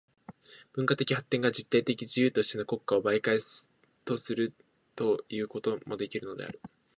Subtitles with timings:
[0.73, 3.37] 文化的発展が実体的自由としての国家を媒介
[4.03, 4.51] とする
[4.95, 6.59] ということもできるのである。